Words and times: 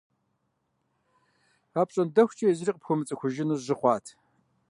АпщӀондэхукӀэ 1.81 2.45
езыри 2.51 2.71
къыпхуэмыцӀыхужыну 2.75 3.61
жьы 3.63 3.75
хъуат. 3.79 4.05